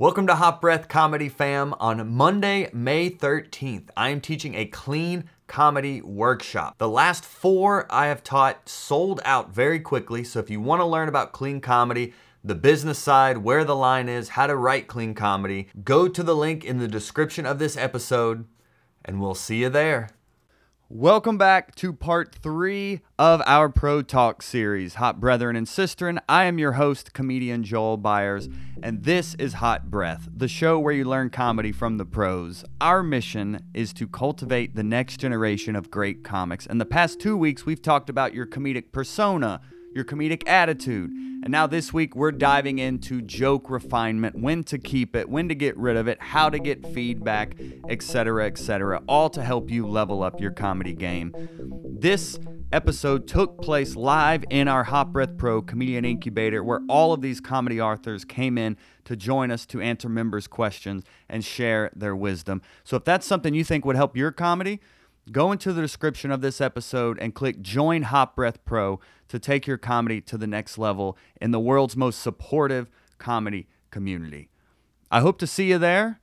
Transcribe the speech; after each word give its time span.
Welcome 0.00 0.26
to 0.28 0.36
Hot 0.36 0.62
Breath 0.62 0.88
Comedy 0.88 1.28
Fam. 1.28 1.74
On 1.78 2.08
Monday, 2.08 2.70
May 2.72 3.10
13th, 3.10 3.90
I 3.94 4.08
am 4.08 4.22
teaching 4.22 4.54
a 4.54 4.64
clean 4.64 5.24
comedy 5.46 6.00
workshop. 6.00 6.78
The 6.78 6.88
last 6.88 7.22
four 7.22 7.86
I 7.90 8.06
have 8.06 8.24
taught 8.24 8.66
sold 8.66 9.20
out 9.26 9.52
very 9.52 9.78
quickly, 9.78 10.24
so 10.24 10.40
if 10.40 10.48
you 10.48 10.58
want 10.58 10.80
to 10.80 10.86
learn 10.86 11.10
about 11.10 11.32
clean 11.32 11.60
comedy, 11.60 12.14
the 12.42 12.54
business 12.54 12.98
side, 12.98 13.36
where 13.36 13.62
the 13.62 13.76
line 13.76 14.08
is, 14.08 14.30
how 14.30 14.46
to 14.46 14.56
write 14.56 14.86
clean 14.86 15.12
comedy, 15.12 15.68
go 15.84 16.08
to 16.08 16.22
the 16.22 16.34
link 16.34 16.64
in 16.64 16.78
the 16.78 16.88
description 16.88 17.44
of 17.44 17.58
this 17.58 17.76
episode, 17.76 18.46
and 19.04 19.20
we'll 19.20 19.34
see 19.34 19.60
you 19.60 19.68
there. 19.68 20.08
Welcome 20.92 21.38
back 21.38 21.76
to 21.76 21.92
part 21.92 22.34
three 22.34 23.02
of 23.16 23.40
our 23.46 23.68
Pro 23.68 24.02
Talk 24.02 24.42
series, 24.42 24.96
Hot 24.96 25.20
Brethren 25.20 25.54
and 25.54 25.68
Sistren. 25.68 26.18
I 26.28 26.46
am 26.46 26.58
your 26.58 26.72
host, 26.72 27.12
comedian 27.12 27.62
Joel 27.62 27.96
Byers, 27.96 28.48
and 28.82 29.04
this 29.04 29.36
is 29.36 29.52
Hot 29.52 29.88
Breath, 29.88 30.28
the 30.36 30.48
show 30.48 30.80
where 30.80 30.92
you 30.92 31.04
learn 31.04 31.30
comedy 31.30 31.70
from 31.70 31.96
the 31.96 32.04
pros. 32.04 32.64
Our 32.80 33.04
mission 33.04 33.60
is 33.72 33.92
to 33.92 34.08
cultivate 34.08 34.74
the 34.74 34.82
next 34.82 35.18
generation 35.18 35.76
of 35.76 35.92
great 35.92 36.24
comics. 36.24 36.66
And 36.66 36.80
the 36.80 36.86
past 36.86 37.20
two 37.20 37.36
weeks, 37.36 37.64
we've 37.64 37.80
talked 37.80 38.10
about 38.10 38.34
your 38.34 38.46
comedic 38.46 38.90
persona, 38.90 39.60
your 39.94 40.04
comedic 40.04 40.42
attitude. 40.48 41.12
And 41.42 41.52
now 41.52 41.66
this 41.66 41.90
week, 41.90 42.14
we're 42.14 42.32
diving 42.32 42.78
into 42.78 43.22
joke 43.22 43.70
refinement, 43.70 44.38
when 44.38 44.62
to 44.64 44.78
keep 44.78 45.16
it, 45.16 45.28
when 45.28 45.48
to 45.48 45.54
get 45.54 45.74
rid 45.78 45.96
of 45.96 46.06
it, 46.06 46.20
how 46.20 46.50
to 46.50 46.58
get 46.58 46.86
feedback, 46.92 47.56
etc., 47.88 48.46
etc., 48.46 49.02
all 49.08 49.30
to 49.30 49.42
help 49.42 49.70
you 49.70 49.86
level 49.86 50.22
up 50.22 50.38
your 50.38 50.50
comedy 50.50 50.92
game. 50.92 51.32
This 51.98 52.38
episode 52.72 53.26
took 53.26 53.62
place 53.62 53.96
live 53.96 54.44
in 54.50 54.68
our 54.68 54.84
Hot 54.84 55.14
Breath 55.14 55.38
Pro 55.38 55.62
Comedian 55.62 56.04
Incubator, 56.04 56.62
where 56.62 56.82
all 56.90 57.14
of 57.14 57.22
these 57.22 57.40
comedy 57.40 57.80
authors 57.80 58.24
came 58.26 58.58
in 58.58 58.76
to 59.04 59.16
join 59.16 59.50
us 59.50 59.64
to 59.66 59.80
answer 59.80 60.10
members' 60.10 60.46
questions 60.46 61.04
and 61.28 61.42
share 61.42 61.90
their 61.96 62.14
wisdom. 62.14 62.60
So 62.84 62.96
if 62.96 63.04
that's 63.04 63.26
something 63.26 63.54
you 63.54 63.64
think 63.64 63.86
would 63.86 63.96
help 63.96 64.14
your 64.14 64.30
comedy, 64.30 64.78
Go 65.30 65.52
into 65.52 65.72
the 65.72 65.82
description 65.82 66.30
of 66.30 66.40
this 66.40 66.60
episode 66.60 67.18
and 67.20 67.34
click 67.34 67.60
Join 67.60 68.02
Hot 68.02 68.34
Breath 68.34 68.64
Pro 68.64 69.00
to 69.28 69.38
take 69.38 69.66
your 69.66 69.78
comedy 69.78 70.20
to 70.22 70.36
the 70.36 70.46
next 70.46 70.76
level 70.76 71.16
in 71.40 71.52
the 71.52 71.60
world's 71.60 71.96
most 71.96 72.20
supportive 72.20 72.90
comedy 73.18 73.68
community. 73.90 74.50
I 75.10 75.20
hope 75.20 75.38
to 75.38 75.46
see 75.46 75.68
you 75.70 75.78
there, 75.78 76.20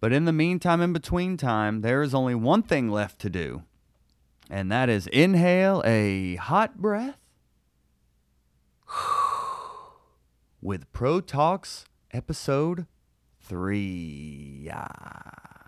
but 0.00 0.12
in 0.12 0.24
the 0.24 0.32
meantime, 0.32 0.80
in 0.80 0.92
between 0.92 1.36
time, 1.36 1.82
there 1.82 2.02
is 2.02 2.14
only 2.14 2.34
one 2.34 2.62
thing 2.62 2.88
left 2.90 3.20
to 3.20 3.30
do, 3.30 3.62
and 4.48 4.70
that 4.72 4.88
is 4.88 5.06
inhale 5.08 5.82
a 5.84 6.36
hot 6.36 6.78
breath 6.78 7.18
with 10.60 10.90
Pro 10.92 11.20
Talks 11.20 11.84
Episode 12.12 12.86
3. 13.42 14.70
Ah. 14.72 15.59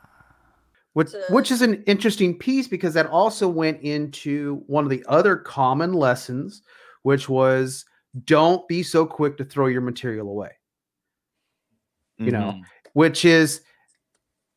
Which, 0.95 1.11
to... 1.13 1.25
which 1.31 1.51
is 1.51 1.63
an 1.63 1.83
interesting 1.85 2.39
piece 2.39 2.69
because 2.69 2.95
that 2.95 3.07
also 3.07 3.49
went 3.49 3.81
into 3.81 4.63
one 4.67 4.85
of 4.85 4.91
the 4.91 5.05
other 5.09 5.37
common 5.37 5.93
lessons, 5.93 6.63
which 7.03 7.29
was 7.29 7.85
don't 8.25 8.67
be 8.69 8.83
so 8.83 9.07
quick 9.07 9.37
to 9.39 9.45
throw 9.45 9.67
your 9.67 9.81
material 9.81 10.29
away. 10.29 10.51
Mm-hmm. 12.21 12.25
You 12.27 12.33
know, 12.33 12.53
mm-hmm. 12.53 12.63
which 12.93 13.25
is 13.25 13.63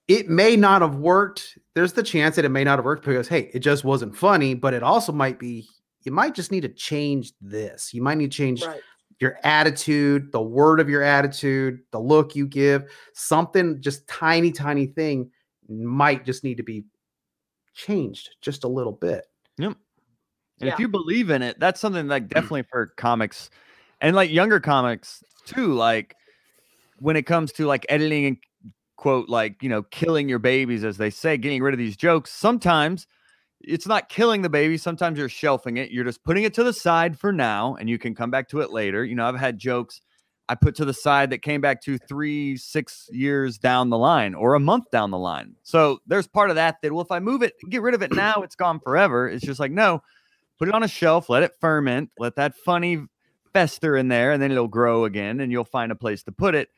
it 0.08 0.30
may 0.30 0.56
not 0.56 0.81
have 0.81 0.95
worked. 0.95 1.58
There's 1.73 1.94
the 1.94 2.03
chance 2.03 2.36
that 2.36 2.45
it 2.45 2.50
may 2.50 2.63
not 2.63 2.80
have 2.80 2.86
worked 2.86 3.06
because 3.06 3.28
hey, 3.28 3.50
it 3.53 3.59
just 3.59 3.83
wasn't 3.83 4.16
funny, 4.16 4.53
but 4.53 4.73
it 4.73 4.83
also 4.83 5.11
might 5.11 5.39
be 5.39 5.67
you 6.03 6.11
might 6.11 6.36
just 6.36 6.52
need 6.52 6.61
to 6.61 6.69
change 6.69 7.33
this. 7.41 7.94
You 7.94 8.02
might 8.02 8.17
need 8.17 8.31
to 8.31 8.38
change 8.38 8.63
right. 8.63 8.81
your 9.19 9.38
attitude, 9.44 10.31
the 10.31 10.41
word 10.41 10.80
of 10.80 10.89
your 10.89 11.02
attitude, 11.02 11.80
the 11.91 12.00
look 12.00 12.36
you 12.36 12.45
give, 12.45 12.83
something 13.13 13.81
just 13.81 14.08
tiny, 14.08 14.52
tiny 14.52 14.86
thing 14.86 15.31
might 15.69 16.25
just 16.25 16.44
need 16.44 16.58
to 16.58 16.63
be 16.63 16.85
changed 17.73 18.35
just 18.41 18.63
a 18.63 18.67
little 18.67 18.91
bit. 18.94 19.25
Yep. 19.58 19.77
And 20.61 20.67
yeah. 20.67 20.73
if 20.73 20.80
you 20.80 20.88
believe 20.88 21.29
in 21.29 21.41
it, 21.41 21.59
that's 21.59 21.79
something 21.79 22.07
like 22.07 22.25
mm. 22.25 22.29
definitely 22.29 22.63
for 22.63 22.88
comics 22.97 23.50
and 24.01 24.16
like 24.16 24.31
younger 24.31 24.59
comics 24.59 25.23
too. 25.45 25.73
Like 25.73 26.16
when 27.00 27.16
it 27.16 27.23
comes 27.23 27.51
to 27.53 27.66
like 27.66 27.85
editing 27.90 28.25
and 28.25 28.38
quote, 28.95 29.29
like, 29.29 29.62
you 29.62 29.69
know, 29.69 29.84
killing 29.84 30.29
your 30.29 30.40
babies, 30.40 30.84
as 30.84 30.97
they 30.97 31.09
say, 31.09 31.38
getting 31.38 31.62
rid 31.62 31.73
of 31.73 31.78
these 31.78 31.97
jokes, 31.97 32.31
sometimes 32.31 33.07
it's 33.59 33.88
not 33.88 34.09
killing 34.09 34.41
the 34.41 34.50
baby. 34.50 34.78
Sometimes 34.78 35.17
you're 35.17 35.29
shelving 35.29 35.78
it. 35.78 35.91
You're 35.91 36.06
just 36.06 36.23
putting 36.23 36.44
it 36.44 36.53
to 36.56 36.63
the 36.63 36.73
side 36.73 37.17
for 37.19 37.31
now 37.31 37.75
and 37.75 37.90
you 37.90 37.97
can 37.97 38.16
come 38.16 38.31
back 38.31 38.47
to 38.50 38.61
it 38.61 38.72
later. 38.72 39.03
You 39.03 39.16
know, 39.16 39.28
I've 39.28 39.40
had 39.40 39.57
jokes 39.57 40.01
I 40.47 40.56
put 40.56 40.75
to 40.75 40.85
the 40.85 40.94
side 40.94 41.31
that 41.31 41.41
came 41.41 41.59
back 41.59 41.81
to 41.83 41.97
three, 41.97 42.56
six 42.57 43.09
years 43.11 43.57
down 43.57 43.89
the 43.89 43.97
line 43.97 44.35
or 44.35 44.53
a 44.53 44.59
month 44.59 44.91
down 44.91 45.09
the 45.09 45.17
line. 45.17 45.56
So 45.63 46.00
there's 46.06 46.28
part 46.28 46.50
of 46.50 46.56
that 46.57 46.78
that, 46.81 46.94
well, 46.94 47.03
if 47.03 47.11
I 47.11 47.19
move 47.19 47.41
it, 47.41 47.53
get 47.69 47.81
rid 47.81 47.95
of 47.95 48.03
it 48.03 48.13
now, 48.13 48.41
it's 48.44 48.55
gone 48.55 48.79
forever. 48.79 49.28
It's 49.28 49.45
just 49.45 49.59
like, 49.59 49.72
no, 49.72 50.03
put 50.59 50.67
it 50.67 50.73
on 50.73 50.84
a 50.84 50.88
shelf, 50.88 51.29
let 51.29 51.44
it 51.44 51.53
ferment, 51.59 52.11
let 52.19 52.35
that 52.35 52.55
funny 52.55 53.05
fester 53.53 53.97
in 53.97 54.07
there, 54.07 54.34
and 54.34 54.41
then 54.41 54.51
it'll 54.51 54.67
grow 54.67 55.05
again 55.05 55.39
and 55.39 55.51
you'll 55.51 55.63
find 55.63 55.91
a 55.91 55.95
place 55.95 56.22
to 56.23 56.31
put 56.31 56.53
it. 56.53 56.69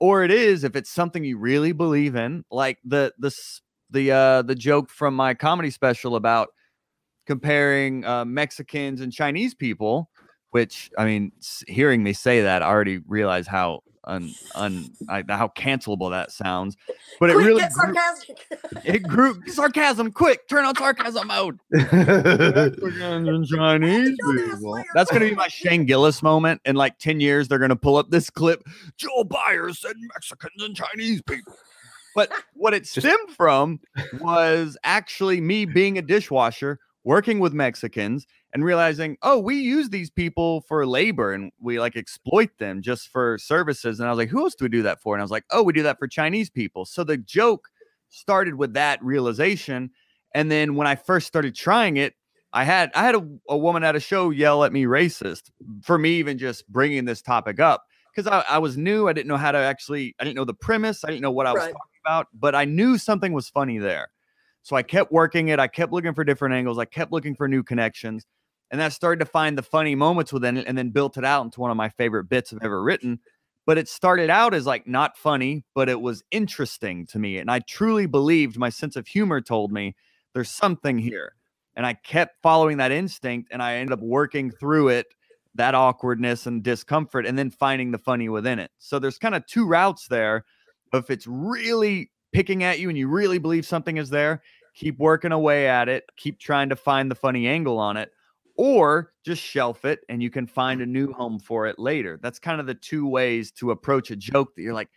Or 0.00 0.22
it 0.22 0.30
is 0.30 0.64
if 0.64 0.76
it's 0.76 0.90
something 0.90 1.24
you 1.24 1.38
really 1.38 1.72
believe 1.72 2.16
in, 2.16 2.44
like 2.50 2.78
the 2.84 3.14
the 3.18 3.34
the 3.90 4.10
uh 4.10 4.42
the 4.42 4.54
joke 4.54 4.90
from 4.90 5.14
my 5.14 5.34
comedy 5.34 5.70
special 5.70 6.16
about 6.16 6.48
comparing 7.26 8.04
uh, 8.04 8.24
Mexicans 8.24 9.00
and 9.00 9.12
Chinese 9.12 9.54
people 9.54 10.10
which 10.54 10.88
I 10.96 11.04
mean, 11.04 11.32
hearing 11.66 12.04
me 12.04 12.12
say 12.12 12.42
that, 12.42 12.62
I 12.62 12.66
already 12.66 12.98
realize 13.08 13.48
how 13.48 13.82
un, 14.04 14.32
un 14.54 14.88
I, 15.08 15.24
how 15.28 15.48
cancelable 15.48 16.12
that 16.12 16.30
sounds. 16.30 16.76
But 17.18 17.30
it 17.30 17.36
really 17.36 17.64
grew, 17.74 17.94
it 18.84 19.02
grew 19.02 19.42
sarcasm. 19.48 20.12
Quick, 20.12 20.46
turn 20.48 20.64
on 20.64 20.76
sarcasm 20.76 21.26
mode. 21.26 21.58
Chinese 23.48 24.16
people. 24.24 24.80
That's 24.94 25.10
gonna 25.10 25.28
be 25.28 25.34
my 25.34 25.48
Shane 25.48 25.86
Gillis 25.86 26.22
moment. 26.22 26.60
In 26.64 26.76
like 26.76 27.00
ten 27.00 27.18
years, 27.18 27.48
they're 27.48 27.58
gonna 27.58 27.74
pull 27.74 27.96
up 27.96 28.10
this 28.10 28.30
clip. 28.30 28.62
Joe 28.96 29.24
Byers 29.24 29.80
said 29.80 29.96
Mexicans 29.98 30.62
and 30.62 30.76
Chinese 30.76 31.20
people. 31.22 31.56
But 32.14 32.30
what 32.52 32.74
it 32.74 32.86
stemmed 32.86 33.30
from 33.36 33.80
was 34.20 34.78
actually 34.84 35.40
me 35.40 35.64
being 35.64 35.98
a 35.98 36.02
dishwasher, 36.02 36.78
working 37.02 37.40
with 37.40 37.52
Mexicans 37.52 38.24
and 38.54 38.64
realizing, 38.64 39.18
oh, 39.22 39.38
we 39.38 39.56
use 39.56 39.90
these 39.90 40.10
people 40.10 40.60
for 40.62 40.86
labor 40.86 41.32
and 41.32 41.50
we 41.60 41.80
like 41.80 41.96
exploit 41.96 42.56
them 42.58 42.80
just 42.80 43.08
for 43.08 43.36
services. 43.36 43.98
And 43.98 44.06
I 44.06 44.12
was 44.12 44.18
like, 44.18 44.28
who 44.28 44.44
else 44.44 44.54
do 44.54 44.64
we 44.64 44.68
do 44.68 44.82
that 44.82 45.02
for? 45.02 45.14
And 45.14 45.20
I 45.20 45.24
was 45.24 45.32
like, 45.32 45.44
oh, 45.50 45.64
we 45.64 45.72
do 45.72 45.82
that 45.82 45.98
for 45.98 46.06
Chinese 46.06 46.48
people. 46.48 46.84
So 46.84 47.02
the 47.02 47.16
joke 47.16 47.68
started 48.10 48.54
with 48.54 48.74
that 48.74 49.04
realization. 49.04 49.90
And 50.34 50.52
then 50.52 50.76
when 50.76 50.86
I 50.86 50.94
first 50.94 51.26
started 51.26 51.56
trying 51.56 51.96
it, 51.96 52.14
I 52.52 52.62
had 52.62 52.92
I 52.94 53.02
had 53.02 53.16
a, 53.16 53.28
a 53.48 53.58
woman 53.58 53.82
at 53.82 53.96
a 53.96 54.00
show 54.00 54.30
yell 54.30 54.62
at 54.62 54.72
me 54.72 54.84
racist 54.84 55.50
for 55.82 55.98
me 55.98 56.10
even 56.10 56.38
just 56.38 56.68
bringing 56.68 57.04
this 57.04 57.20
topic 57.20 57.58
up 57.58 57.82
because 58.14 58.30
I, 58.30 58.44
I, 58.48 58.58
was 58.58 58.76
new. 58.76 59.08
I 59.08 59.12
didn't 59.12 59.26
know 59.26 59.36
how 59.36 59.50
to 59.50 59.58
actually. 59.58 60.14
I 60.20 60.24
didn't 60.24 60.36
know 60.36 60.44
the 60.44 60.54
premise. 60.54 61.04
I 61.04 61.08
didn't 61.08 61.22
know 61.22 61.32
what 61.32 61.46
I 61.46 61.52
was 61.52 61.62
right. 61.62 61.72
talking 61.72 62.00
about, 62.06 62.28
but 62.32 62.54
I 62.54 62.64
knew 62.64 62.96
something 62.96 63.32
was 63.32 63.48
funny 63.48 63.78
there. 63.78 64.10
So 64.62 64.76
I 64.76 64.84
kept 64.84 65.10
working 65.10 65.48
it. 65.48 65.58
I 65.58 65.66
kept 65.66 65.92
looking 65.92 66.14
for 66.14 66.22
different 66.22 66.54
angles. 66.54 66.78
I 66.78 66.84
kept 66.84 67.10
looking 67.10 67.34
for 67.34 67.48
new 67.48 67.64
connections 67.64 68.24
and 68.74 68.80
that 68.80 68.92
started 68.92 69.20
to 69.20 69.30
find 69.30 69.56
the 69.56 69.62
funny 69.62 69.94
moments 69.94 70.32
within 70.32 70.56
it 70.56 70.66
and 70.66 70.76
then 70.76 70.90
built 70.90 71.16
it 71.16 71.24
out 71.24 71.44
into 71.44 71.60
one 71.60 71.70
of 71.70 71.76
my 71.76 71.90
favorite 71.90 72.24
bits 72.24 72.52
I've 72.52 72.58
ever 72.64 72.82
written. 72.82 73.20
But 73.66 73.78
it 73.78 73.88
started 73.88 74.30
out 74.30 74.52
as 74.52 74.66
like 74.66 74.84
not 74.84 75.16
funny, 75.16 75.62
but 75.76 75.88
it 75.88 76.00
was 76.00 76.24
interesting 76.32 77.06
to 77.06 77.20
me. 77.20 77.38
And 77.38 77.52
I 77.52 77.60
truly 77.60 78.06
believed 78.06 78.58
my 78.58 78.70
sense 78.70 78.96
of 78.96 79.06
humor 79.06 79.40
told 79.40 79.70
me 79.70 79.94
there's 80.32 80.50
something 80.50 80.98
here. 80.98 81.36
And 81.76 81.86
I 81.86 81.92
kept 81.92 82.42
following 82.42 82.78
that 82.78 82.90
instinct 82.90 83.50
and 83.52 83.62
I 83.62 83.76
ended 83.76 83.92
up 83.92 84.00
working 84.00 84.50
through 84.50 84.88
it, 84.88 85.06
that 85.54 85.76
awkwardness 85.76 86.46
and 86.46 86.60
discomfort, 86.60 87.26
and 87.26 87.38
then 87.38 87.50
finding 87.50 87.92
the 87.92 87.98
funny 87.98 88.28
within 88.28 88.58
it. 88.58 88.72
So 88.80 88.98
there's 88.98 89.18
kind 89.18 89.36
of 89.36 89.46
two 89.46 89.68
routes 89.68 90.08
there. 90.08 90.44
If 90.92 91.10
it's 91.10 91.28
really 91.28 92.10
picking 92.32 92.64
at 92.64 92.80
you 92.80 92.88
and 92.88 92.98
you 92.98 93.06
really 93.06 93.38
believe 93.38 93.66
something 93.66 93.98
is 93.98 94.10
there, 94.10 94.42
keep 94.74 94.98
working 94.98 95.30
away 95.30 95.68
at 95.68 95.88
it, 95.88 96.06
keep 96.16 96.40
trying 96.40 96.70
to 96.70 96.76
find 96.76 97.08
the 97.08 97.14
funny 97.14 97.46
angle 97.46 97.78
on 97.78 97.96
it 97.96 98.10
or 98.56 99.12
just 99.24 99.42
shelf 99.42 99.84
it 99.84 100.00
and 100.08 100.22
you 100.22 100.30
can 100.30 100.46
find 100.46 100.80
a 100.80 100.86
new 100.86 101.12
home 101.12 101.38
for 101.38 101.66
it 101.66 101.78
later. 101.78 102.18
That's 102.22 102.38
kind 102.38 102.60
of 102.60 102.66
the 102.66 102.74
two 102.74 103.06
ways 103.06 103.50
to 103.52 103.70
approach 103.70 104.10
a 104.10 104.16
joke 104.16 104.54
that 104.54 104.62
you're 104.62 104.74
like, 104.74 104.90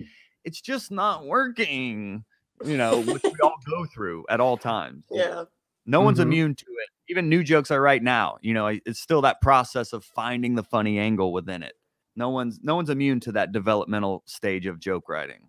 it's 0.44 0.62
just 0.62 0.92
not 0.92 1.25
working, 1.25 2.24
you 2.63 2.77
know, 2.77 3.01
which 3.01 3.24
we 3.24 3.33
all 3.44 3.56
go 3.69 3.86
through 3.86 4.25
at 4.30 4.39
all 4.39 4.57
times. 4.57 5.06
Yeah. 5.09 5.45
No 5.86 6.01
one's 6.01 6.19
mm-hmm. 6.19 6.30
immune 6.30 6.56
to 6.56 6.65
it. 6.65 6.89
Even 7.09 7.30
new 7.30 7.44
jokes 7.44 7.71
are 7.71 7.81
right 7.81 8.04
now, 8.04 8.38
you 8.42 8.54
know, 8.54 8.68
it's 8.68 9.00
still 9.00 9.21
that 9.21 9.42
process 9.42 9.94
of 9.94 10.04
finding 10.04 10.56
the 10.56 10.63
funny 10.63 11.00
angle 11.00 11.31
within 11.31 11.63
it. 11.63 11.74
No 12.18 12.30
one's 12.30 12.59
no 12.62 12.75
one's 12.75 12.89
immune 12.89 13.19
to 13.21 13.31
that 13.33 13.51
developmental 13.51 14.24
stage 14.25 14.65
of 14.65 14.80
joke 14.80 15.07
writing. 15.07 15.48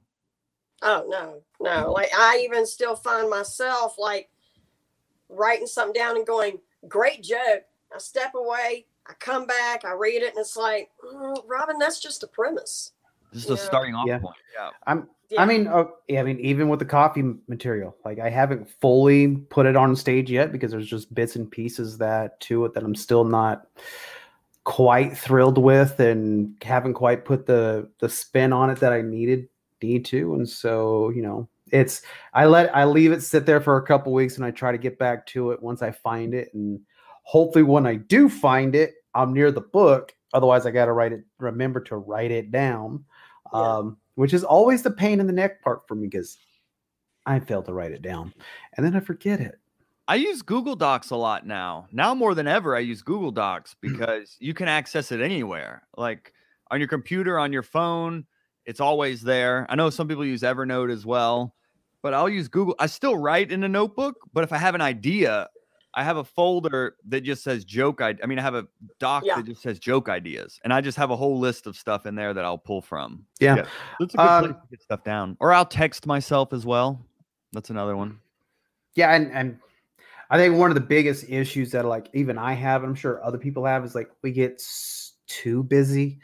Oh 0.82 1.04
no, 1.08 1.42
no. 1.60 1.90
Like 1.90 2.10
I 2.16 2.42
even 2.44 2.64
still 2.66 2.94
find 2.94 3.28
myself 3.28 3.96
like 3.98 4.28
writing 5.28 5.66
something 5.66 5.98
down 6.00 6.16
and 6.16 6.26
going, 6.26 6.60
great 6.86 7.24
joke 7.24 7.64
I 7.94 7.98
step 7.98 8.34
away, 8.34 8.86
I 9.06 9.14
come 9.18 9.46
back, 9.46 9.84
I 9.84 9.92
read 9.92 10.22
it, 10.22 10.30
and 10.30 10.38
it's 10.38 10.56
like, 10.56 10.90
mm, 11.04 11.42
Robin, 11.46 11.78
that's 11.78 12.00
just 12.00 12.22
a 12.22 12.26
premise. 12.26 12.92
This 13.32 13.44
is 13.44 13.50
a 13.50 13.56
starting 13.56 13.94
off 13.94 14.06
yeah. 14.06 14.18
point. 14.18 14.36
Yeah. 14.56 14.70
I'm 14.86 15.08
yeah. 15.30 15.42
I 15.42 15.44
mean, 15.44 15.70
yeah, 16.08 16.20
I 16.20 16.22
mean, 16.22 16.40
even 16.40 16.70
with 16.70 16.78
the 16.78 16.86
coffee 16.86 17.22
material, 17.48 17.94
like 18.04 18.18
I 18.18 18.30
haven't 18.30 18.70
fully 18.80 19.36
put 19.36 19.66
it 19.66 19.76
on 19.76 19.94
stage 19.94 20.30
yet 20.30 20.52
because 20.52 20.70
there's 20.70 20.88
just 20.88 21.14
bits 21.14 21.36
and 21.36 21.50
pieces 21.50 21.98
that 21.98 22.40
to 22.40 22.64
it 22.64 22.72
that 22.72 22.82
I'm 22.82 22.94
still 22.94 23.24
not 23.24 23.66
quite 24.64 25.16
thrilled 25.16 25.58
with 25.58 26.00
and 26.00 26.56
haven't 26.62 26.94
quite 26.94 27.26
put 27.26 27.46
the 27.46 27.90
the 27.98 28.08
spin 28.08 28.54
on 28.54 28.70
it 28.70 28.80
that 28.80 28.92
I 28.92 29.02
needed 29.02 29.48
need 29.82 30.06
to. 30.06 30.34
And 30.34 30.48
so, 30.48 31.10
you 31.10 31.22
know, 31.22 31.48
it's 31.72 32.02
I 32.32 32.46
let 32.46 32.74
I 32.74 32.84
leave 32.84 33.12
it 33.12 33.22
sit 33.22 33.44
there 33.44 33.60
for 33.60 33.76
a 33.76 33.86
couple 33.86 34.14
weeks 34.14 34.36
and 34.36 34.44
I 34.46 34.50
try 34.50 34.72
to 34.72 34.78
get 34.78 34.98
back 34.98 35.26
to 35.28 35.50
it 35.50 35.62
once 35.62 35.82
I 35.82 35.90
find 35.90 36.32
it. 36.32 36.54
And 36.54 36.80
hopefully 37.28 37.62
when 37.62 37.86
I 37.86 37.96
do 37.96 38.30
find 38.30 38.74
it, 38.74 38.94
I'm 39.14 39.34
near 39.34 39.52
the 39.52 39.60
book. 39.60 40.14
Otherwise, 40.32 40.64
I 40.64 40.70
gotta 40.70 40.92
write 40.92 41.12
it, 41.12 41.24
remember 41.38 41.78
to 41.80 41.96
write 41.98 42.30
it 42.30 42.50
down. 42.50 43.04
Yeah. 43.52 43.60
Um, 43.60 43.98
which 44.14 44.32
is 44.32 44.44
always 44.44 44.82
the 44.82 44.90
pain 44.90 45.20
in 45.20 45.26
the 45.26 45.32
neck 45.32 45.62
part 45.62 45.86
for 45.86 45.94
me 45.94 46.08
because 46.08 46.38
I 47.26 47.38
fail 47.38 47.62
to 47.62 47.72
write 47.74 47.92
it 47.92 48.00
down 48.00 48.32
and 48.76 48.84
then 48.84 48.96
I 48.96 49.00
forget 49.00 49.40
it. 49.40 49.58
I 50.08 50.14
use 50.14 50.40
Google 50.40 50.74
Docs 50.74 51.10
a 51.10 51.16
lot 51.16 51.46
now. 51.46 51.86
Now 51.92 52.14
more 52.14 52.34
than 52.34 52.48
ever, 52.48 52.74
I 52.74 52.80
use 52.80 53.02
Google 53.02 53.30
Docs 53.30 53.76
because 53.80 54.36
you 54.40 54.54
can 54.54 54.66
access 54.66 55.12
it 55.12 55.20
anywhere, 55.20 55.82
like 55.98 56.32
on 56.70 56.80
your 56.80 56.88
computer, 56.88 57.38
on 57.38 57.52
your 57.52 57.62
phone. 57.62 58.24
It's 58.64 58.80
always 58.80 59.20
there. 59.20 59.66
I 59.68 59.76
know 59.76 59.90
some 59.90 60.08
people 60.08 60.24
use 60.24 60.42
Evernote 60.42 60.90
as 60.90 61.04
well, 61.04 61.54
but 62.02 62.14
I'll 62.14 62.28
use 62.28 62.48
Google. 62.48 62.74
I 62.78 62.86
still 62.86 63.18
write 63.18 63.52
in 63.52 63.64
a 63.64 63.68
notebook, 63.68 64.16
but 64.32 64.44
if 64.44 64.52
I 64.52 64.56
have 64.56 64.74
an 64.74 64.80
idea, 64.80 65.48
I 65.98 66.04
have 66.04 66.16
a 66.16 66.22
folder 66.22 66.94
that 67.08 67.22
just 67.22 67.42
says 67.42 67.64
joke. 67.64 68.00
I, 68.00 68.14
I 68.22 68.26
mean, 68.26 68.38
I 68.38 68.42
have 68.42 68.54
a 68.54 68.68
doc 69.00 69.24
yeah. 69.26 69.34
that 69.34 69.46
just 69.46 69.62
says 69.62 69.80
joke 69.80 70.08
ideas, 70.08 70.60
and 70.62 70.72
I 70.72 70.80
just 70.80 70.96
have 70.96 71.10
a 71.10 71.16
whole 71.16 71.40
list 71.40 71.66
of 71.66 71.76
stuff 71.76 72.06
in 72.06 72.14
there 72.14 72.32
that 72.32 72.44
I'll 72.44 72.56
pull 72.56 72.80
from. 72.80 73.24
Yeah, 73.40 73.56
yeah. 73.56 73.66
that's 73.98 74.14
a 74.14 74.16
good 74.16 74.22
um, 74.22 74.44
place 74.44 74.54
to 74.54 74.68
get 74.70 74.82
stuff 74.82 75.02
down. 75.02 75.36
Or 75.40 75.52
I'll 75.52 75.64
text 75.64 76.06
myself 76.06 76.52
as 76.52 76.64
well. 76.64 77.04
That's 77.52 77.70
another 77.70 77.96
one. 77.96 78.20
Yeah, 78.94 79.12
and 79.12 79.32
and 79.32 79.58
I 80.30 80.38
think 80.38 80.56
one 80.56 80.70
of 80.70 80.76
the 80.76 80.80
biggest 80.80 81.28
issues 81.28 81.72
that 81.72 81.84
like 81.84 82.08
even 82.14 82.38
I 82.38 82.52
have, 82.52 82.84
and 82.84 82.90
I'm 82.90 82.94
sure 82.94 83.20
other 83.24 83.38
people 83.38 83.64
have, 83.64 83.84
is 83.84 83.96
like 83.96 84.08
we 84.22 84.30
get 84.30 84.62
too 85.26 85.64
busy 85.64 86.20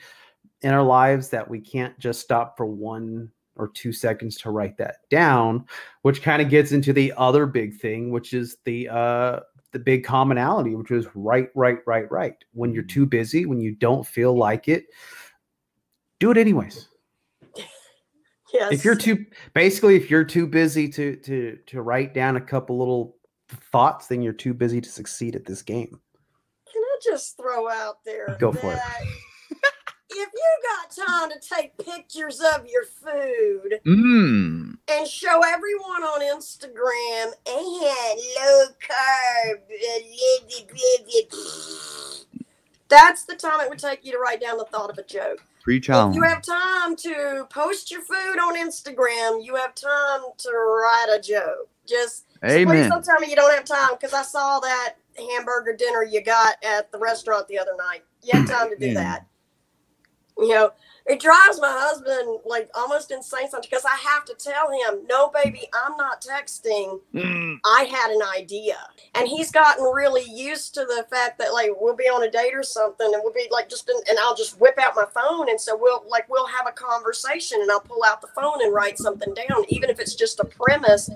in 0.62 0.73
our 0.73 0.85
lives 0.85 1.31
that 1.31 1.50
we 1.50 1.59
can't 1.59 1.99
just 1.99 2.20
stop 2.20 2.56
for 2.56 2.67
one 2.67 3.29
or 3.56 3.67
two 3.69 3.93
seconds 3.93 4.37
to 4.37 4.50
write 4.50 4.77
that 4.79 4.99
down, 5.11 5.65
which 6.03 6.23
kind 6.23 6.41
of 6.41 6.49
gets 6.49 6.70
into 6.70 6.93
the 6.93 7.12
other 7.17 7.44
big 7.44 7.77
thing, 7.81 8.11
which 8.12 8.32
is 8.32 8.59
the 8.65 8.88
uh 8.88 9.41
the 9.75 9.79
big 9.79 10.05
commonality, 10.05 10.75
which 10.75 10.91
is 10.91 11.06
right, 11.15 11.50
right, 11.55 11.79
right, 11.87 12.11
right. 12.11 12.37
When 12.53 12.73
you're 12.73 12.82
too 12.82 13.05
busy, 13.05 13.44
when 13.44 13.61
you 13.61 13.75
don't 13.75 14.06
feel 14.06 14.35
like 14.35 14.69
it, 14.69 14.87
do 16.19 16.31
it 16.31 16.38
anyways. 16.38 16.88
Yes. 18.53 18.73
If 18.73 18.85
you're 18.85 18.94
too 18.94 19.26
basically 19.53 19.97
if 19.97 20.09
you're 20.09 20.23
too 20.23 20.47
busy 20.47 20.88
to 20.91 21.17
to 21.17 21.59
to 21.67 21.82
write 21.82 22.15
down 22.15 22.37
a 22.37 22.41
couple 22.41 22.79
little 22.79 23.17
thoughts, 23.49 24.06
then 24.06 24.23
you're 24.23 24.32
too 24.32 24.55
busy 24.55 24.81
to 24.81 24.88
succeed 24.88 25.35
at 25.35 25.44
this 25.44 25.61
game. 25.61 26.00
Can 26.73 26.81
I 26.81 26.99
just 27.03 27.37
throw 27.37 27.69
out 27.69 28.05
there? 28.05 28.37
Go 28.38 28.53
for 28.53 28.73
it 28.73 28.79
if 30.17 30.31
you 30.32 30.50
got 30.62 31.06
time 31.06 31.31
to 31.31 31.49
take 31.49 31.77
pictures 31.79 32.41
of 32.41 32.67
your 32.67 32.85
food 32.85 33.81
mm. 33.87 34.74
And 34.88 35.06
show 35.06 35.42
everyone 35.46 36.02
on 36.02 36.20
Instagram 36.20 37.32
and 37.46 37.66
low 38.36 38.66
carb, 38.81 39.60
that's 42.88 43.25
the 43.25 43.34
time 43.34 43.60
it 43.60 43.69
would 43.69 43.78
take 43.78 44.04
you 44.04 44.12
to 44.12 44.19
write 44.19 44.40
down 44.40 44.58
the 44.58 44.64
thought 44.64 44.90
of 44.90 44.98
a 44.98 45.02
joke. 45.02 45.42
Preach 45.62 45.88
on. 45.88 46.10
If 46.10 46.16
you 46.16 46.22
have 46.25 46.42
time 46.42 46.94
to 46.96 47.46
post 47.48 47.90
your 47.90 48.02
food 48.02 48.38
on 48.38 48.56
Instagram, 48.56 49.42
you 49.42 49.56
have 49.56 49.75
time 49.75 50.20
to 50.36 50.50
write 50.50 51.16
a 51.16 51.20
joke. 51.20 51.69
Just 51.86 52.26
Amen. 52.44 52.66
please 52.66 52.88
don't 52.90 53.04
tell 53.04 53.19
me 53.19 53.31
you 53.31 53.36
don't 53.36 53.54
have 53.54 53.64
time 53.64 53.90
because 53.92 54.12
I 54.12 54.22
saw 54.22 54.60
that 54.60 54.96
hamburger 55.16 55.75
dinner 55.75 56.02
you 56.02 56.22
got 56.22 56.56
at 56.62 56.92
the 56.92 56.98
restaurant 56.98 57.48
the 57.48 57.58
other 57.58 57.75
night. 57.78 58.02
You 58.22 58.38
have 58.38 58.48
time 58.48 58.70
to 58.70 58.76
do 58.76 58.92
that. 58.94 59.26
You 60.36 60.48
know, 60.48 60.72
it 61.06 61.21
drives 61.21 61.61
my 61.61 61.71
husband 61.71 62.39
like 62.47 62.71
almost 62.75 63.11
insane 63.11 63.51
sometimes 63.51 63.67
because 63.67 63.85
I 63.85 63.97
have 64.09 64.25
to 64.25 64.35
tell 64.35 64.71
him, 64.71 65.06
no, 65.06 65.29
baby, 65.29 65.69
I'm 65.75 65.97
not 65.99 66.23
texting. 66.23 67.01
Mm. 67.12 67.59
I 67.62 67.85
had 67.85 68.11
an 68.11 68.23
idea. 68.35 68.79
And 69.15 69.29
he's 69.29 69.51
gotten 69.51 69.85
really 69.85 70.25
used 70.25 70.73
to 70.75 70.81
the 70.81 71.05
fact 71.11 71.39
that 71.41 71.53
like 71.53 71.73
we'll 71.79 71.95
be 71.95 72.05
on 72.05 72.23
a 72.23 72.31
date 72.31 72.55
or 72.55 72.62
something 72.62 73.06
and 73.12 73.23
we'll 73.23 73.35
be 73.35 73.49
like 73.51 73.69
just, 73.69 73.89
in, 73.91 73.97
and 74.09 74.19
I'll 74.19 74.35
just 74.35 74.59
whip 74.59 74.79
out 74.79 74.97
my 74.97 75.05
phone. 75.15 75.51
And 75.51 75.61
so 75.61 75.77
we'll 75.79 76.05
like, 76.09 76.27
we'll 76.31 76.47
have 76.47 76.67
a 76.67 76.73
conversation 76.73 77.61
and 77.61 77.71
I'll 77.71 77.81
pull 77.81 78.03
out 78.03 78.23
the 78.23 78.29
phone 78.29 78.62
and 78.62 78.73
write 78.73 78.97
something 78.97 79.35
down, 79.35 79.65
even 79.69 79.91
if 79.91 80.01
it's 80.01 80.15
just 80.15 80.41
a 80.41 80.45
premise. 80.45 81.11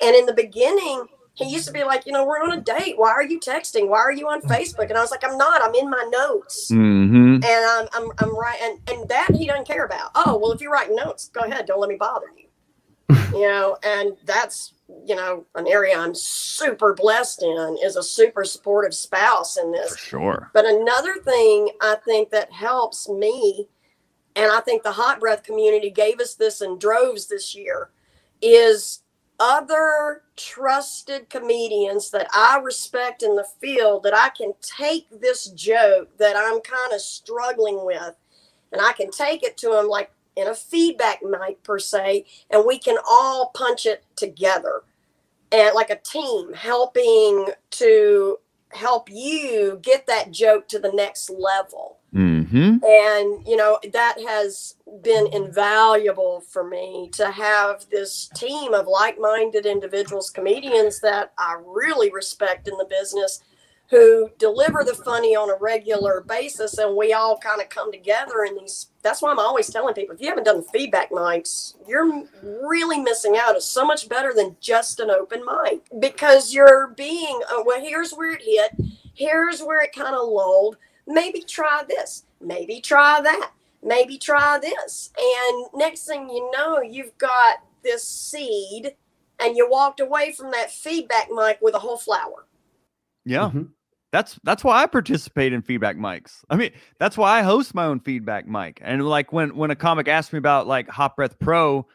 And 0.00 0.14
in 0.14 0.26
the 0.26 0.34
beginning, 0.34 1.06
he 1.34 1.46
used 1.46 1.66
to 1.66 1.72
be 1.72 1.82
like, 1.84 2.04
you 2.04 2.12
know, 2.12 2.26
we're 2.26 2.42
on 2.42 2.52
a 2.52 2.60
date. 2.60 2.98
Why 2.98 3.10
are 3.10 3.22
you 3.22 3.40
texting? 3.40 3.88
Why 3.88 4.00
are 4.00 4.12
you 4.12 4.28
on 4.28 4.42
Facebook? 4.42 4.90
And 4.90 4.98
I 4.98 5.00
was 5.00 5.10
like, 5.10 5.24
I'm 5.24 5.38
not. 5.38 5.62
I'm 5.62 5.74
in 5.74 5.88
my 5.88 6.08
notes. 6.10 6.70
Mm-hmm. 6.70 7.36
And 7.36 7.44
I'm, 7.44 7.88
I'm, 7.94 8.10
I'm 8.18 8.38
right. 8.38 8.58
And, 8.62 8.78
and 8.90 9.08
that 9.08 9.30
he 9.34 9.46
doesn't 9.46 9.66
care 9.66 9.86
about. 9.86 10.10
Oh, 10.14 10.36
well, 10.36 10.52
if 10.52 10.60
you're 10.60 10.72
writing 10.72 10.96
notes, 10.96 11.30
go 11.30 11.40
ahead. 11.40 11.66
Don't 11.66 11.80
let 11.80 11.88
me 11.88 11.96
bother 11.96 12.26
you. 12.36 12.48
you 13.32 13.48
know, 13.48 13.78
and 13.82 14.12
that's, 14.26 14.74
you 15.06 15.16
know, 15.16 15.46
an 15.54 15.66
area 15.66 15.98
I'm 15.98 16.14
super 16.14 16.92
blessed 16.92 17.42
in 17.42 17.78
is 17.82 17.96
a 17.96 18.02
super 18.02 18.44
supportive 18.44 18.94
spouse 18.94 19.56
in 19.56 19.72
this. 19.72 19.92
For 19.92 19.98
sure. 19.98 20.50
But 20.52 20.66
another 20.66 21.14
thing 21.24 21.70
I 21.80 21.96
think 22.04 22.30
that 22.30 22.52
helps 22.52 23.08
me, 23.08 23.68
and 24.36 24.52
I 24.52 24.60
think 24.60 24.82
the 24.82 24.92
hot 24.92 25.18
breath 25.18 25.42
community 25.44 25.90
gave 25.90 26.20
us 26.20 26.34
this 26.34 26.60
in 26.60 26.78
droves 26.78 27.28
this 27.28 27.54
year, 27.54 27.90
is 28.42 29.02
other 29.42 30.22
trusted 30.36 31.28
comedians 31.28 32.10
that 32.12 32.28
I 32.32 32.60
respect 32.62 33.24
in 33.24 33.34
the 33.34 33.46
field 33.60 34.04
that 34.04 34.14
I 34.14 34.28
can 34.28 34.52
take 34.60 35.08
this 35.10 35.46
joke 35.48 36.16
that 36.18 36.36
I'm 36.36 36.60
kind 36.60 36.92
of 36.92 37.00
struggling 37.00 37.84
with 37.84 38.14
and 38.70 38.80
I 38.80 38.92
can 38.92 39.10
take 39.10 39.42
it 39.42 39.56
to 39.58 39.70
them 39.70 39.88
like 39.88 40.12
in 40.36 40.46
a 40.46 40.54
feedback 40.54 41.20
night 41.24 41.62
per 41.64 41.78
se, 41.78 42.24
and 42.50 42.64
we 42.64 42.78
can 42.78 42.96
all 43.06 43.50
punch 43.52 43.84
it 43.84 44.04
together 44.16 44.82
and 45.50 45.74
like 45.74 45.90
a 45.90 45.98
team 45.98 46.54
helping 46.54 47.48
to 47.72 48.38
help 48.70 49.10
you 49.10 49.78
get 49.82 50.06
that 50.06 50.30
joke 50.30 50.68
to 50.68 50.78
the 50.78 50.92
next 50.92 51.28
level. 51.28 51.98
Mm-hmm. 52.14 52.84
And, 52.84 53.46
you 53.46 53.56
know, 53.56 53.78
that 53.92 54.16
has 54.28 54.76
been 55.02 55.28
invaluable 55.32 56.40
for 56.40 56.68
me 56.68 57.08
to 57.14 57.30
have 57.30 57.86
this 57.90 58.28
team 58.34 58.74
of 58.74 58.86
like 58.86 59.18
minded 59.18 59.64
individuals, 59.64 60.30
comedians 60.30 61.00
that 61.00 61.32
I 61.38 61.56
really 61.64 62.10
respect 62.12 62.68
in 62.68 62.76
the 62.76 62.84
business 62.84 63.40
who 63.92 64.30
deliver 64.38 64.82
the 64.84 64.94
funny 64.94 65.36
on 65.36 65.50
a 65.50 65.56
regular 65.60 66.22
basis 66.22 66.78
and 66.78 66.96
we 66.96 67.12
all 67.12 67.36
kind 67.36 67.60
of 67.60 67.68
come 67.68 67.92
together 67.92 68.44
in 68.48 68.56
these 68.56 68.88
that's 69.02 69.20
why 69.20 69.30
i'm 69.30 69.38
always 69.38 69.68
telling 69.68 69.92
people 69.92 70.14
if 70.14 70.20
you 70.20 70.28
haven't 70.28 70.44
done 70.44 70.64
feedback 70.72 71.10
mics 71.10 71.74
you're 71.86 72.24
really 72.42 72.98
missing 72.98 73.36
out 73.36 73.54
it's 73.54 73.66
so 73.66 73.84
much 73.84 74.08
better 74.08 74.32
than 74.34 74.56
just 74.60 74.98
an 74.98 75.10
open 75.10 75.44
mic 75.44 75.82
because 76.00 76.54
you're 76.54 76.94
being 76.96 77.38
uh, 77.52 77.62
well 77.66 77.82
here's 77.82 78.12
where 78.12 78.32
it 78.32 78.40
hit 78.42 78.70
here's 79.12 79.60
where 79.60 79.82
it 79.82 79.92
kind 79.92 80.14
of 80.14 80.26
lulled 80.26 80.78
maybe 81.06 81.42
try 81.42 81.82
this, 81.88 82.24
maybe 82.40 82.80
try 82.80 83.20
that, 83.20 83.52
maybe 83.82 84.18
try 84.18 84.58
this. 84.58 85.10
And 85.18 85.66
next 85.74 86.06
thing 86.06 86.28
you 86.28 86.50
know, 86.52 86.80
you've 86.80 87.16
got 87.18 87.58
this 87.82 88.06
seed 88.06 88.94
and 89.40 89.56
you 89.56 89.68
walked 89.68 90.00
away 90.00 90.32
from 90.32 90.50
that 90.52 90.70
feedback 90.70 91.28
mic 91.30 91.58
with 91.60 91.74
a 91.74 91.78
whole 91.78 91.96
flower. 91.96 92.46
Yeah. 93.24 93.48
Mm-hmm. 93.48 93.62
That's 94.12 94.38
that's 94.44 94.62
why 94.62 94.82
I 94.82 94.86
participate 94.86 95.54
in 95.54 95.62
feedback 95.62 95.96
mics. 95.96 96.44
I 96.50 96.56
mean, 96.56 96.72
that's 96.98 97.16
why 97.16 97.38
I 97.38 97.42
host 97.42 97.74
my 97.74 97.86
own 97.86 98.00
feedback 98.00 98.46
mic. 98.46 98.78
And 98.82 99.06
like 99.06 99.32
when 99.32 99.56
when 99.56 99.70
a 99.70 99.76
comic 99.76 100.06
asked 100.06 100.34
me 100.34 100.38
about 100.38 100.66
like 100.66 100.86
Hot 100.90 101.16
Breath 101.16 101.38
Pro 101.38 101.86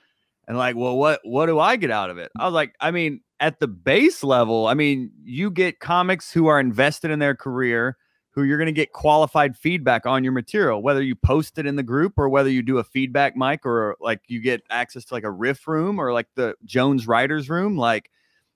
and 0.48 0.58
like, 0.58 0.76
well, 0.76 0.98
what 0.98 1.20
what 1.24 1.46
do 1.46 1.60
I 1.60 1.76
get 1.76 1.92
out 1.92 2.10
of 2.10 2.18
it? 2.18 2.32
I 2.40 2.46
was 2.46 2.56
like, 2.56 2.74
I 2.80 2.90
mean, 2.90 3.22
at 3.40 3.60
the 3.60 3.68
base 3.68 4.24
level, 4.24 4.66
I 4.66 4.74
mean, 4.74 5.12
you 5.24 5.52
get 5.52 5.80
comics 5.80 6.32
who 6.32 6.48
are 6.48 6.60
invested 6.60 7.12
in 7.12 7.20
their 7.20 7.36
career 7.36 7.98
who 8.38 8.44
you're 8.44 8.60
going 8.60 8.67
to 8.67 8.72
get 8.72 8.94
qualified 8.94 9.58
feedback 9.58 10.06
on 10.06 10.24
your 10.24 10.32
material, 10.32 10.84
whether 10.84 11.01
you 11.01 11.15
post 11.15 11.58
it 11.58 11.65
in 11.65 11.75
the 11.75 11.82
group 11.82 12.13
or 12.17 12.29
whether 12.29 12.51
you 12.51 12.62
do 12.62 12.77
a 12.77 12.84
feedback 12.84 13.36
mic 13.36 13.65
or 13.65 13.98
like 14.00 14.22
you 14.27 14.39
get 14.39 14.62
access 14.70 15.03
to 15.03 15.15
like 15.15 15.24
a 15.24 15.32
riff 15.32 15.67
room 15.67 15.98
or 15.98 16.13
like 16.13 16.27
the 16.36 16.53
Jones 16.63 17.08
Writers 17.08 17.50
Room. 17.50 17.75
Like 17.77 18.12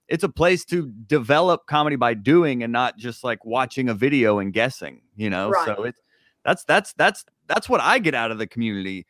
it's 0.06 0.22
a 0.22 0.28
place 0.28 0.64
to 0.66 0.88
develop 1.08 1.66
comedy 1.66 1.96
by 1.96 2.14
doing 2.14 2.62
and 2.62 2.72
not 2.72 2.96
just 2.96 3.24
like 3.24 3.44
watching 3.44 3.88
a 3.88 3.94
video 3.94 4.38
and 4.38 4.52
guessing, 4.52 5.02
you 5.16 5.28
know? 5.28 5.50
Right. 5.50 5.66
So 5.66 5.82
it's 5.82 5.98
that's 6.44 6.62
that's 6.62 6.92
that's 6.92 7.24
that's 7.48 7.68
what 7.68 7.80
I 7.80 7.98
get 7.98 8.14
out 8.14 8.30
of 8.30 8.38
the 8.38 8.46
community. 8.46 9.04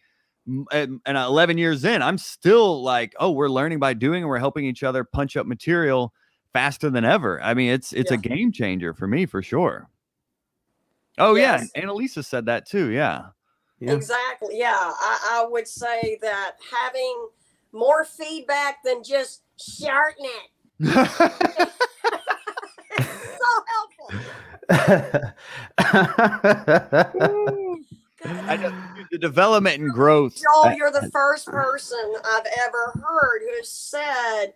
And, 0.47 1.03
and 1.05 1.19
11 1.19 1.59
years 1.59 1.85
in, 1.85 2.01
I'm 2.01 2.17
still 2.17 2.83
like, 2.83 3.13
oh, 3.21 3.31
we're 3.31 3.51
learning 3.51 3.79
by 3.79 3.93
doing 3.93 4.23
and 4.23 4.29
we're 4.31 4.39
helping 4.39 4.65
each 4.65 4.83
other 4.83 5.05
punch 5.05 5.37
up 5.37 5.47
material 5.47 6.15
faster 6.55 6.89
than 6.89 7.05
ever. 7.05 7.43
I 7.43 7.53
mean, 7.53 7.71
it's 7.71 7.93
it's 7.93 8.11
yeah. 8.11 8.17
a 8.17 8.21
game 8.21 8.53
changer 8.53 8.95
for 8.95 9.07
me 9.07 9.27
for 9.27 9.43
sure. 9.43 9.91
Oh 11.19 11.35
yes. 11.35 11.71
yeah, 11.75 11.83
Annalisa 11.83 12.25
said 12.25 12.47
that 12.47 12.67
too. 12.67 12.91
Yeah. 12.91 13.27
Yeah. 13.81 13.93
Exactly. 13.93 14.59
Yeah. 14.59 14.75
I, 14.77 15.43
I 15.43 15.47
would 15.49 15.69
say 15.69 16.19
that 16.23 16.53
having 16.85 17.29
more 17.73 18.05
feedback 18.05 18.83
than 18.85 19.03
just 19.03 19.43
shorten 19.59 20.25
it. 20.25 20.51
so 23.39 23.65
helpful. 23.69 24.23
I 28.49 28.57
know, 28.57 28.71
the 29.11 29.19
development 29.19 29.81
and 29.83 29.93
growth. 29.93 30.37
Joel, 30.37 30.71
I- 30.71 30.75
you're 30.77 30.91
the 30.93 31.09
first 31.13 31.47
person 31.47 31.99
I've 32.25 32.47
ever 32.67 32.93
heard 33.03 33.43
who 33.43 33.65
said 33.65 34.55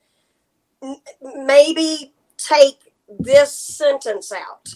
maybe 1.22 2.12
take 2.38 2.92
this 3.08 3.52
sentence 3.52 4.32
out. 4.32 4.68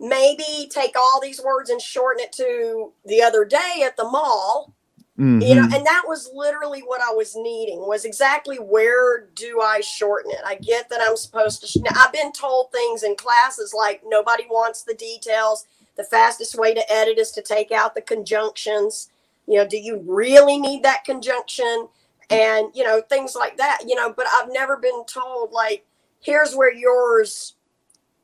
Maybe 0.00 0.68
take 0.70 0.96
all 0.98 1.20
these 1.20 1.42
words 1.42 1.70
and 1.70 1.80
shorten 1.80 2.22
it 2.24 2.32
to 2.34 2.92
the 3.06 3.22
other 3.22 3.44
day 3.44 3.82
at 3.84 3.96
the 3.96 4.04
mall. 4.04 4.74
You 5.42 5.54
know, 5.56 5.62
Mhm. 5.62 5.76
and 5.76 5.86
that 5.86 6.04
was 6.06 6.30
literally 6.34 6.80
what 6.82 7.00
I 7.02 7.12
was 7.12 7.36
needing 7.36 7.86
was 7.86 8.04
exactly 8.04 8.58
where 8.58 9.22
do 9.34 9.62
I 9.62 9.80
shorten 9.80 10.30
it? 10.30 10.40
I 10.44 10.56
get 10.56 10.90
that 10.90 11.00
I'm 11.02 11.16
supposed 11.16 11.62
to. 11.62 11.66
Sh- 11.68 11.76
now, 11.76 11.92
I've 11.96 12.12
been 12.12 12.32
told 12.32 12.70
things 12.72 13.02
in 13.02 13.16
classes 13.16 13.74
like 13.74 14.02
nobody 14.06 14.44
wants 14.50 14.82
the 14.82 14.94
details. 14.94 15.66
The 15.96 16.04
fastest 16.04 16.56
way 16.56 16.74
to 16.74 16.92
edit 16.92 17.18
is 17.18 17.32
to 17.32 17.42
take 17.42 17.72
out 17.72 17.94
the 17.94 18.02
conjunctions. 18.02 19.08
You 19.46 19.58
know, 19.58 19.66
do 19.66 19.78
you 19.78 19.98
really 20.06 20.58
need 20.58 20.82
that 20.84 21.04
conjunction? 21.04 21.88
And 22.30 22.68
you 22.74 22.84
know, 22.84 23.00
things 23.00 23.34
like 23.34 23.56
that. 23.56 23.82
You 23.86 23.94
know, 23.94 24.12
but 24.12 24.26
I've 24.34 24.52
never 24.52 24.76
been 24.76 25.04
told 25.06 25.52
like, 25.52 25.86
here's 26.20 26.54
where 26.54 26.72
yours 26.74 27.54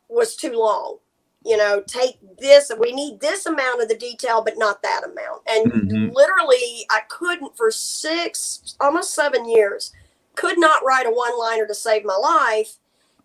was 0.08 0.36
too 0.36 0.52
long. 0.52 0.98
You 1.44 1.56
know, 1.56 1.82
take 1.86 2.18
this. 2.38 2.72
We 2.78 2.92
need 2.92 3.20
this 3.20 3.46
amount 3.46 3.82
of 3.82 3.88
the 3.88 3.96
detail, 3.96 4.42
but 4.44 4.58
not 4.58 4.82
that 4.82 5.04
amount. 5.04 5.42
And 5.48 5.72
Mhm. 5.72 6.14
literally, 6.14 6.86
I 6.90 7.00
couldn't 7.08 7.56
for 7.56 7.70
six, 7.70 8.76
almost 8.80 9.14
seven 9.14 9.48
years, 9.48 9.92
could 10.36 10.58
not 10.58 10.84
write 10.84 11.06
a 11.06 11.10
one 11.10 11.38
liner 11.38 11.66
to 11.66 11.74
save 11.74 12.04
my 12.04 12.16
life. 12.16 12.76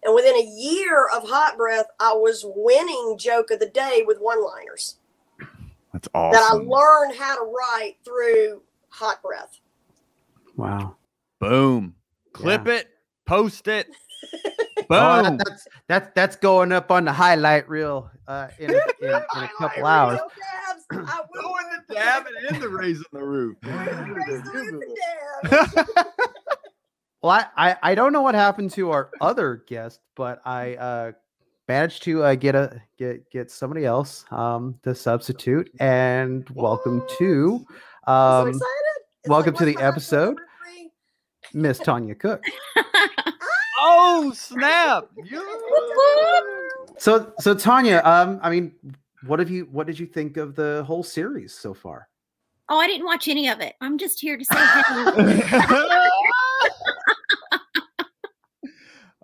And 0.04 0.16
within 0.16 0.36
a 0.36 0.44
year 0.44 1.08
of 1.08 1.30
Hot 1.30 1.58
Breath, 1.58 1.88
I 2.00 2.14
was 2.14 2.44
winning 2.46 3.18
joke 3.20 3.52
of 3.52 3.60
the 3.60 3.70
day 3.70 4.04
with 4.06 4.20
one 4.20 4.44
liners 4.44 4.98
That's 5.94 6.08
awesome. 6.14 6.32
that 6.32 6.44
I 6.44 6.54
learned 6.54 7.16
how 7.18 7.36
to 7.36 7.44
write 7.52 7.98
through 8.06 8.64
Hot 8.90 9.22
Breath. 9.22 9.60
wow. 10.56 10.98
Boom. 11.40 11.96
Clip 12.34 12.68
it, 12.68 12.90
post 13.26 13.68
it. 13.68 13.88
Boom. 14.24 14.34
Oh, 14.90 15.22
that- 15.22 15.38
that's 15.40 15.68
that's 15.90 16.10
that's 16.16 16.36
going 16.38 16.72
up 16.72 16.92
on 16.92 17.04
the 17.04 17.12
highlight 17.12 17.68
reel 17.68 18.10
uh, 18.28 18.48
in, 18.58 18.70
a, 18.72 18.74
in, 19.02 19.10
in 19.10 19.14
a 19.14 19.50
couple 19.58 19.86
hours. 19.86 20.20
Dabs, 20.20 20.86
I 20.92 21.22
will 21.34 21.42
Go 21.42 21.58
in 21.58 21.64
work 21.66 21.88
the 21.88 21.94
dab 21.94 22.26
and 22.26 22.56
in 22.56 22.62
the 22.62 22.70
raising 22.70 23.04
the 23.12 23.24
roof. 23.24 23.58
Raise 23.64 24.44
the 24.44 24.82
roof. 25.44 26.08
Well, 27.22 27.32
I, 27.32 27.46
I 27.58 27.76
I 27.92 27.96
don't 27.96 28.14
know 28.14 28.22
what 28.22 28.36
happened 28.36 28.72
to 28.72 28.92
our 28.92 29.10
other 29.20 29.64
guest, 29.68 30.00
but 30.16 30.40
I 30.46 30.76
uh, 30.76 31.12
managed 31.68 32.04
to 32.04 32.24
uh, 32.24 32.36
get 32.36 32.56
a 32.56 32.82
get 32.98 33.30
get 33.32 33.52
somebody 33.52 33.86
else 33.86 34.24
um, 34.32 34.80
to 34.84 34.96
substitute. 34.96 35.70
And 35.80 36.48
welcome 36.52 37.04
to 37.18 37.66
I'm 38.06 38.14
so 38.14 38.42
um, 38.42 38.48
excited. 38.50 38.62
Welcome 39.28 39.54
like, 39.56 39.60
to 39.60 39.66
the 39.66 39.72
what's 39.74 39.82
my 39.82 39.86
husband 39.92 40.38
episode. 40.38 40.38
Miss 41.54 41.80
Tanya 41.80 42.16
Cook. 42.16 42.44
Oh, 43.90 44.32
snap. 44.34 45.06
You- 45.24 45.46
So 47.00 47.32
so 47.40 47.54
Tanya, 47.54 48.02
um, 48.04 48.40
I 48.42 48.50
mean, 48.50 48.74
what 49.26 49.40
have 49.40 49.50
you 49.50 49.68
what 49.72 49.86
did 49.88 50.00
you 50.00 50.06
think 50.08 50.38
of 50.38 50.56
the 50.56 50.84
whole 50.88 51.04
series 51.04 51.54
so 51.54 51.74
far? 51.74 52.08
Oh, 52.70 52.80
I 52.80 52.88
didn't 52.88 53.06
watch 53.06 53.28
any 53.28 53.48
of 53.50 53.60
it. 53.62 53.76
I'm 53.82 53.98
just 53.98 54.20
here 54.20 54.36
to 54.38 54.44
say 54.44 54.56
hey. 54.58 55.42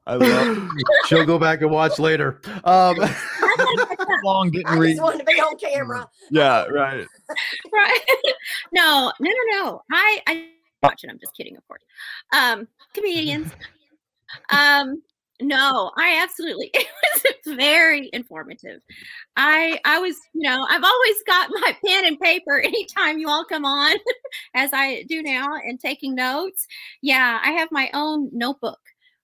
I 0.05 0.15
love 0.15 0.69
She'll 1.05 1.25
go 1.25 1.39
back 1.39 1.61
and 1.61 1.71
watch 1.71 1.97
later. 1.97 2.41
Um, 2.65 2.97
long 4.23 4.51
didn't 4.51 4.67
I 4.67 4.75
read. 4.77 4.91
just 4.91 5.01
wanted 5.01 5.19
to 5.19 5.23
be 5.25 5.33
on 5.39 5.57
camera. 5.57 6.09
Yeah, 6.29 6.65
right. 6.65 7.07
right? 7.73 7.99
no, 8.73 9.11
no, 9.21 9.29
no, 9.29 9.63
no. 9.63 9.81
I 9.91 10.19
I 10.27 10.47
watch 10.81 11.03
it. 11.05 11.09
I'm 11.09 11.19
just 11.19 11.35
kidding, 11.37 11.55
of 11.55 11.65
course. 11.67 11.83
Um, 12.33 12.67
comedians. 12.93 13.51
Um, 14.49 15.01
no, 15.41 15.91
I 15.97 16.21
absolutely. 16.21 16.71
It 17.25 17.37
was 17.45 17.55
very 17.55 18.09
informative. 18.11 18.81
I 19.37 19.79
I 19.85 19.99
was, 19.99 20.17
you 20.33 20.49
know, 20.49 20.65
I've 20.69 20.83
always 20.83 21.23
got 21.25 21.49
my 21.51 21.77
pen 21.85 22.05
and 22.05 22.19
paper 22.19 22.59
anytime 22.59 23.17
you 23.17 23.29
all 23.29 23.45
come 23.45 23.65
on, 23.65 23.95
as 24.53 24.71
I 24.73 25.03
do 25.03 25.23
now, 25.23 25.55
and 25.55 25.79
taking 25.79 26.15
notes. 26.15 26.67
Yeah, 27.01 27.39
I 27.43 27.51
have 27.51 27.69
my 27.71 27.89
own 27.93 28.29
notebook 28.33 28.79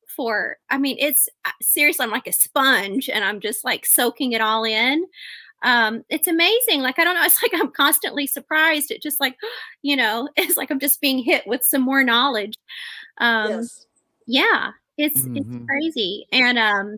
for. 0.08 0.58
I 0.70 0.78
mean, 0.78 0.96
it's 1.00 1.28
seriously, 1.62 2.06
I'm 2.06 2.12
like 2.12 2.28
a 2.28 2.32
sponge, 2.32 3.10
and 3.10 3.24
I'm 3.24 3.42
just 3.42 3.66
like 3.66 3.86
soaking 3.86 4.32
it 4.32 4.42
all 4.42 4.64
in 4.64 5.06
um 5.64 6.06
it's 6.08 6.28
amazing 6.28 6.80
like 6.80 6.98
i 7.00 7.04
don't 7.04 7.16
know 7.16 7.26
it's 7.26 7.44
like 7.44 7.52
i'm 7.54 7.70
constantly 7.72 8.26
surprised 8.26 8.92
it 8.92 9.02
just 9.02 9.20
like 9.20 9.36
you 9.82 9.96
know 9.96 10.30
it's 10.38 10.56
like 10.56 10.72
i'm 10.72 10.80
just 10.80 11.02
being 11.02 11.20
hit 11.20 11.46
with 11.46 11.64
some 11.66 11.82
more 11.82 12.02
knowledge 12.02 12.58
um 13.18 13.50
yes. 13.50 13.86
yeah 14.26 14.72
it's 15.00 15.22
Mhm. 15.22 15.38
it's 15.38 15.66
crazy 15.66 16.28
and 16.32 16.58
um 16.60 16.98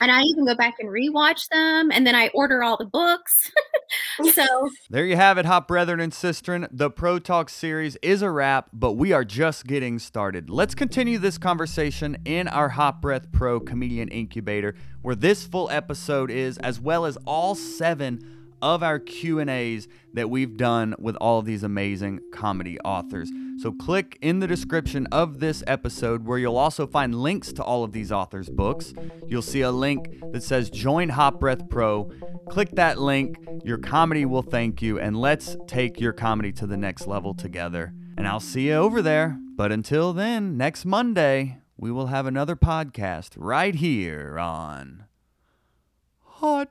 and 0.00 0.10
i 0.10 0.22
even 0.22 0.44
go 0.46 0.54
back 0.56 0.74
and 0.80 0.88
rewatch 0.88 1.48
them 1.50 1.90
and 1.92 2.06
then 2.06 2.14
i 2.14 2.28
order 2.34 2.62
all 2.64 2.76
the 2.76 2.84
books 2.86 3.50
so 4.32 4.44
There 4.90 5.06
you 5.06 5.14
have 5.16 5.38
it, 5.38 5.44
Hot 5.46 5.68
Brethren 5.68 6.00
and 6.00 6.12
Sistren. 6.12 6.66
The 6.72 6.90
Pro 6.90 7.18
Talk 7.20 7.48
series 7.48 7.94
is 8.02 8.20
a 8.20 8.30
wrap, 8.30 8.68
but 8.72 8.92
we 8.94 9.12
are 9.12 9.24
just 9.24 9.64
getting 9.66 9.98
started. 10.00 10.50
Let's 10.50 10.74
continue 10.74 11.18
this 11.18 11.38
conversation 11.38 12.16
in 12.24 12.48
our 12.48 12.70
Hot 12.70 13.00
Breath 13.00 13.30
Pro 13.30 13.60
Comedian 13.60 14.08
Incubator, 14.08 14.74
where 15.02 15.14
this 15.14 15.46
full 15.46 15.70
episode 15.70 16.30
is, 16.32 16.58
as 16.58 16.80
well 16.80 17.04
as 17.04 17.16
all 17.26 17.54
seven 17.54 18.54
of 18.60 18.82
our 18.82 18.98
Q&As 18.98 19.86
that 20.14 20.30
we've 20.30 20.56
done 20.56 20.94
with 20.98 21.14
all 21.16 21.38
of 21.38 21.44
these 21.44 21.62
amazing 21.62 22.18
comedy 22.32 22.80
authors. 22.80 23.30
So 23.58 23.72
click 23.72 24.18
in 24.20 24.40
the 24.40 24.46
description 24.46 25.06
of 25.10 25.40
this 25.40 25.64
episode 25.66 26.26
where 26.26 26.38
you'll 26.38 26.58
also 26.58 26.86
find 26.86 27.14
links 27.14 27.52
to 27.54 27.62
all 27.62 27.84
of 27.84 27.92
these 27.92 28.12
authors' 28.12 28.50
books. 28.50 28.92
You'll 29.26 29.42
see 29.42 29.62
a 29.62 29.70
link 29.70 30.08
that 30.32 30.42
says 30.42 30.68
join 30.68 31.08
Hot 31.08 31.40
Breath 31.40 31.68
Pro. 31.70 32.10
Click 32.50 32.70
that 32.72 32.98
link, 32.98 33.38
your 33.64 33.78
comedy 33.78 34.24
will 34.24 34.42
thank 34.42 34.82
you, 34.82 35.00
and 35.00 35.16
let's 35.16 35.56
take 35.66 36.00
your 36.00 36.12
comedy 36.12 36.52
to 36.52 36.66
the 36.66 36.76
next 36.76 37.06
level 37.06 37.34
together. 37.34 37.92
And 38.18 38.28
I'll 38.28 38.40
see 38.40 38.68
you 38.68 38.74
over 38.74 39.00
there. 39.00 39.38
But 39.56 39.72
until 39.72 40.12
then, 40.12 40.56
next 40.56 40.84
Monday, 40.84 41.58
we 41.78 41.90
will 41.90 42.06
have 42.06 42.26
another 42.26 42.56
podcast 42.56 43.30
right 43.36 43.74
here 43.74 44.38
on 44.38 45.04
Hot 46.20 46.70